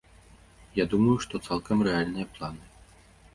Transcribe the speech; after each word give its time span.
Я 0.77 0.85
думаю, 0.93 1.13
што 1.25 1.41
цалкам 1.49 1.85
рэальныя 1.89 2.27
планы. 2.39 2.65